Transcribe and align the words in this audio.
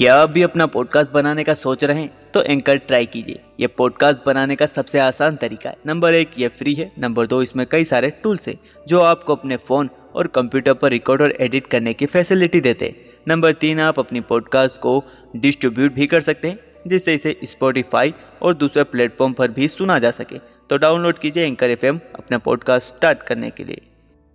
क्या 0.00 0.14
आप 0.14 0.30
भी 0.30 0.42
अपना 0.42 0.66
पॉडकास्ट 0.66 1.12
बनाने 1.12 1.44
का 1.44 1.54
सोच 1.54 1.84
रहे 1.84 2.00
हैं 2.00 2.32
तो 2.34 2.42
एंकर 2.42 2.76
ट्राई 2.76 3.06
कीजिए। 3.06 3.40
ये 3.60 3.66
पॉडकास्ट 3.66 4.20
बनाने 4.26 4.56
का 4.56 4.66
सबसे 4.66 4.98
आसान 4.98 5.36
तरीका 5.36 5.70
है। 5.70 5.76
नंबर 5.86 6.14
एक, 6.14 6.30
ये 6.38 6.48
फ्री 6.48 6.74
है। 6.74 6.92
नंबर 6.98 7.26
दो, 7.26 7.42
इसमें 7.42 7.66
कई 7.66 7.84
सारे 7.84 8.10
टूल्स 8.10 8.48
हैं, 8.48 8.60
जो 8.88 9.00
आपको 9.00 9.34
अपने 9.34 9.56
फ़ोन 9.56 9.90
और 10.14 10.26
कंप्यूटर 10.26 10.74
पर 10.74 10.90
रिकॉर्ड 10.90 11.22
और 11.22 11.36
एडिट 11.40 11.66
करने 11.66 11.94
की 11.94 12.06
फैसिलिटी 12.06 12.60
देते 12.60 12.86
हैं। 12.86 13.10
नंबर 13.28 13.52
तीन, 13.52 13.80
आप 13.80 13.98
अपनी 13.98 14.20
पॉडकास्ट 14.20 14.80
को 14.80 15.04
डिस्ट्रीब्यूट 15.36 15.92
भी 15.92 16.06
कर 16.06 16.20
सकते 16.20 16.48
हैं, 16.48 16.58
जिससे 16.86 17.14
इसे 17.14 17.40
स्पॉटिफाई 17.44 18.14
और 18.42 18.54
दूसरे 18.54 18.84
प्लेटफॉर्म 18.84 19.32
पर 19.32 19.50
भी 19.50 19.68
सुना 19.68 19.98
जा 19.98 20.10
सके। 20.10 20.38
तो 20.70 20.76
डाउनलोड 20.76 21.18
कीजिए 21.18 21.44
एंकर 21.44 21.70
एफएम 21.70 22.00
अपना 22.14 22.38
पॉडकास्ट 22.38 22.88
स्टार्ट 22.88 23.22
करने 23.22 23.50
के 23.50 23.64
लिए। 23.64 23.80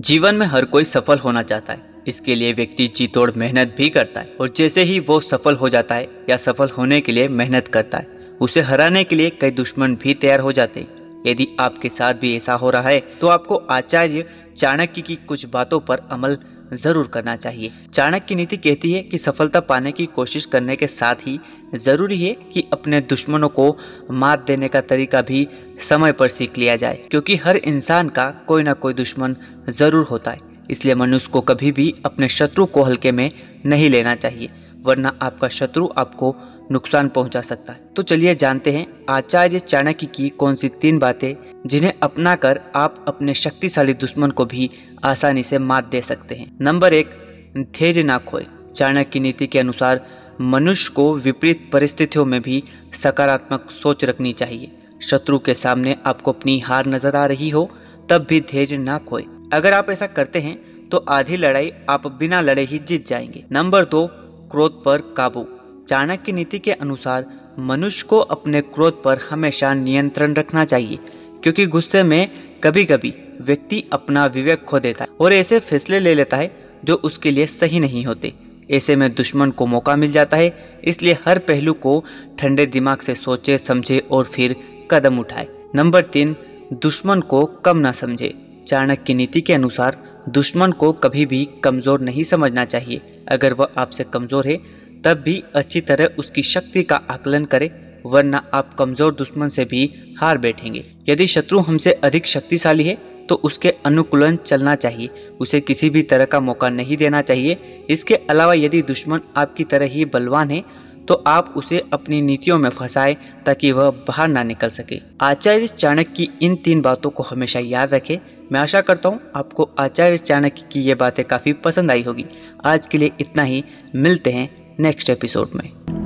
जीवन 0.00 0.34
में 0.34 0.46
हर 0.46 0.64
कोई 0.64 0.84
सफल 0.84 1.18
होना 1.18 1.42
चाहता 1.42 1.72
है। 1.72 1.95
इसके 2.06 2.34
लिए 2.34 2.52
व्यक्ति 2.52 2.86
जी 2.96 3.06
तोड़ 3.08 3.30
मेहनत 3.36 3.74
भी 3.76 3.88
करता 3.90 4.20
है 4.20 4.34
और 4.40 4.52
जैसे 4.56 4.82
ही 4.82 4.98
वो 5.02 5.20
सफल 5.22 5.54
हो 5.54 5.68
जाता 5.68 5.94
है 5.94 6.08
या 6.30 6.36
सफल 6.38 6.70
होने 6.70 7.00
के 7.00 7.12
लिए 7.12 7.28
मेहनत 7.30 7.68
करता 7.68 7.98
है, 7.98 8.06
उसे 8.40 8.60
हराने 8.62 9.04
के 9.04 9.16
लिए 9.16 9.30
कई 9.40 9.50
दुश्मन 9.52 9.94
भी 9.96 10.14
तैयार 10.16 10.40
हो 10.40 10.52
जाते 10.52 10.80
हैं। 10.80 11.22
यदि 11.26 11.46
आपके 11.60 11.88
साथ 11.90 12.14
भी 12.14 12.36
ऐसा 12.36 12.54
हो 12.54 12.70
रहा 12.70 12.88
है 12.88 13.00
तो 13.20 13.28
आपको 13.28 13.56
आचार्य 13.70 14.24
चाणक्य 14.56 15.02
की 15.02 15.16
कुछ 15.18 15.46
बातों 15.46 15.80
पर 15.80 16.06
अमल 16.10 16.36
ज़रूर 16.74 17.06
करना 17.06 17.34
चाहिए। 17.36 17.72
चाणक्य 17.92 18.26
की 18.28 18.34
नीति 18.34 18.56
कहती 18.56 18.90
है 18.92 19.02
कि 19.02 19.18
सफलता 19.18 19.60
पाने 19.62 19.92
की 19.92 20.06
कोशिश 20.08 20.44
करने 20.46 20.76
के 20.76 20.86
साथ 20.86 21.26
ही 21.26 21.38
ज़रूरी 21.76 22.16
है 22.18 22.32
कि 22.52 22.64
अपने 22.72 23.00
दुश्मनों 23.02 23.48
को 23.50 23.76
मात 24.12 24.44
देने 24.46 24.68
का 24.68 24.80
तरीका 24.82 25.22
भी 25.22 25.46
समय 25.80 26.12
पर 26.12 26.28
सीख 26.28 26.58
लिया 26.58 26.76
जाए, 26.76 26.98
क्योंकि 27.10 27.36
हर 27.36 27.56
इंसान 27.56 28.08
का 28.08 28.30
कोई 28.48 28.62
ना 28.62 28.72
कोई 28.74 28.94
दुश्मन 28.94 29.36
ज़रूर 29.70 30.04
होता 30.04 30.30
है। 30.30 30.55
इसलिए 30.70 30.94
मनुष्य 30.94 31.30
को 31.32 31.40
कभी 31.40 31.72
भी 31.72 31.94
अपने 32.04 32.28
शत्रु 32.28 32.66
को 32.66 32.82
हल्के 32.82 33.12
में 33.12 33.30
नहीं 33.66 33.90
लेना 33.90 34.14
चाहिए, 34.14 34.48
वरना 34.82 35.12
आपका 35.22 35.48
शत्रु 35.48 35.88
आपको 35.98 36.34
नुकसान 36.72 37.08
पहुँचा 37.08 37.40
सकता 37.40 37.72
है। 37.72 37.80
तो 37.96 38.02
चलिए 38.02 38.34
जानते 38.34 38.72
हैं 38.72 38.86
आचार्य 39.08 39.58
चाणक्य 39.58 40.06
की 40.06 40.28
कौन 40.28 40.54
सी 40.54 40.68
तीन 40.80 40.98
बातें 40.98 41.34
जिन्हें 41.66 41.92
अपनाकर 42.02 42.60
आप 42.74 43.04
अपने 43.08 43.34
शक्तिशाली 43.34 43.94
दुश्मन 43.94 44.30
को 44.30 44.44
भी 44.44 44.70
आसानी 45.04 45.42
से 45.42 45.58
मात 45.58 45.84
दे 45.84 46.00
सकते 46.02 46.34
हैं। 46.34 46.50
नंबर 46.60 46.94
एक, 46.94 47.10
धैर्य 47.56 48.02
ना 48.02 48.18
खोए। 48.18 48.46
चाणक्य 48.74 49.20
नीति 49.20 49.46
के 49.46 49.58
अनुसार 49.58 50.04
मनुष्य 50.40 50.92
को 50.94 51.14
विपरीत 51.16 51.68
परिस्थितियों 51.72 52.24
में 52.24 52.40
भी 52.42 52.62
सकारात्मक 52.94 53.70
सोच 53.72 54.04
रखनी 54.04 54.32
चाहिए। 54.32 54.72
शत्रु 55.02 55.38
के 55.38 55.54
सामने 55.54 55.96
आपको 56.06 56.32
अपनी 56.32 56.58
हार 56.60 56.86
नज़र 56.86 57.16
आ 57.16 57.24
रही 57.26 57.48
हो, 57.50 57.70
तब 58.10 58.26
भी 58.28 58.40
धैर्य 58.40 58.76
ना 58.78 58.98
खोए। 58.98 59.22
अगर 59.52 59.72
आप 59.72 59.90
ऐसा 59.90 60.06
करते 60.06 60.38
हैं 60.38 60.88
तो 60.88 60.98
आधी 60.98 61.36
लड़ाई 61.36 61.72
आप 61.90 62.06
बिना 62.18 62.40
लड़े 62.40 62.62
ही 62.62 62.78
जीत 62.78 63.06
जाएँगे। 63.06 63.44
नंबर 63.52 63.84
दो, 63.84 64.06
क्रोध 64.50 64.82
पर 64.84 65.00
काबू। 65.16 65.46
चाणक्य 65.88 66.32
नीति 66.32 66.58
के 66.58 66.72
अनुसार, 66.72 67.24
मनुष्य 67.58 68.06
को 68.08 68.18
अपने 68.18 68.60
क्रोध 68.60 69.02
पर 69.02 69.18
हमेशा 69.30 69.72
नियंत्रण 69.74 70.34
रखना 70.34 70.64
चाहिए, 70.64 70.98
क्योंकि 71.42 71.66
गुस्से 71.66 72.02
में 72.02 72.28
कभी 72.64 72.84
कभी 72.84 73.12
व्यक्ति 73.40 73.82
अपना 73.92 74.26
विवेक 74.26 74.64
खो 74.64 74.78
देता 74.78 75.04
है 75.04 75.10
और 75.20 75.32
ऐसे 75.32 75.58
फैसले 75.58 76.00
ले 76.00 76.14
लेता 76.14 76.36
है 76.36 76.50
जो 76.84 76.94
उसके 76.94 77.30
लिए 77.30 77.46
सही 77.46 77.80
नहीं 77.80 78.04
होते। 78.06 78.32
ऐसे 78.70 78.96
में 78.96 79.14
दुश्मन 79.14 79.50
को 79.50 79.66
मौका 79.66 79.96
मिल 79.96 80.12
जाता 80.12 80.36
है, 80.36 80.80
इसलिए 80.84 81.18
हर 81.26 81.38
पहलू 81.38 81.72
को 81.72 82.04
ठंडे 82.38 82.66
दिमाग 82.66 82.98
से 82.98 83.14
सोचे, 83.14 83.58
समझे 83.58 83.98
और 84.10 84.24
फिर 84.24 84.56
कदम 84.90 85.18
उठाए। 85.18 85.46
नंबर 85.74 86.04
तीन, 86.04 86.36
दुश्मन 86.72 87.20
को 87.20 87.44
कम 87.44 87.78
ना 87.78 87.92
समझे। 87.92 88.34
चाणक्य 88.66 89.14
नीति 89.14 89.40
के 89.40 89.52
अनुसार 89.54 89.96
दुश्मन 90.30 90.72
को 90.72 90.92
कभी 90.94 91.24
भी 91.26 91.44
कमज़ोर 91.64 92.00
नहीं 92.00 92.22
समझना 92.24 92.64
चाहिए। 92.66 93.00
अगर 93.28 93.52
वह 93.52 93.68
आपसे 93.78 94.04
कमज़ोर 94.04 94.46
है, 94.48 94.56
तब 95.04 95.22
भी 95.24 95.42
अच्छी 95.54 95.80
तरह 95.82 96.14
उसकी 96.18 96.42
शक्ति 96.44 96.82
का 96.82 96.96
आकलन 97.10 97.44
करें, 97.44 97.70
वरना 98.04 98.42
आप 98.54 98.74
कमज़ोर 98.78 99.14
दुश्मन 99.14 99.48
से 99.48 99.64
भी 99.64 99.90
हार 100.18 100.38
बैठेंगे। 100.38 100.84
यदि 101.08 101.26
शत्रु 101.26 101.58
हमसे 101.60 101.92
अधिक 101.94 102.26
शक्तिशाली 102.28 102.84
है 102.84 102.96
तो 103.28 103.34
उसके 103.44 103.70
अनुकूलन 103.86 104.36
चलना 104.36 104.74
चाहिए। 104.76 105.08
उसे 105.40 105.60
किसी 105.60 105.90
भी 105.90 106.02
तरह 106.04 106.24
का 106.24 106.40
मौका 106.40 106.68
नहीं 106.70 106.96
देना 106.96 107.22
चाहिए। 107.22 107.84
इसके 107.90 108.14
अलावा 108.30 108.54
यदि 108.54 108.82
दुश्मन 108.84 109.20
आपकी 109.36 109.64
तरह 109.64 109.86
ही 109.86 110.04
बलवान 110.06 110.50
है 110.50 110.62
तो 111.08 111.14
आप 111.26 111.52
उसे 111.56 111.80
अपनी 111.92 112.20
नीतियों 112.22 112.58
में 112.58 112.68
फंसाए, 112.70 113.16
ताकि 113.46 113.70
वह 113.72 113.90
बाहर 114.06 114.28
ना 114.28 114.42
निकल 114.42 114.68
सके। 114.70 115.00
आचार्य 115.22 115.66
चाणक्य 115.68 116.12
की 116.12 116.28
इन 116.42 116.56
तीन 116.56 116.80
बातों 116.82 117.10
को 117.10 117.22
हमेशा 117.22 117.60
याद 117.60 117.94
रखें। 117.94 118.18
मैं 118.52 118.60
आशा 118.60 118.80
करता 118.80 119.08
हूँ 119.08 119.20
आपको 119.36 119.70
आचार्य 119.78 120.18
चाणक्य 120.18 120.64
की 120.72 120.80
ये 120.80 120.94
बातें 120.94 121.24
काफ़ी 121.24 121.52
पसंद 121.52 121.90
आई 121.90 122.02
होगी। 122.02 122.24
आज 122.64 122.86
के 122.86 122.98
लिए 122.98 123.10
इतना 123.20 123.42
ही। 123.42 123.64
मिलते 123.94 124.32
हैं 124.32 124.76
नेक्स्ट 124.80 125.10
एपिसोड 125.10 125.48
में। 125.54 126.05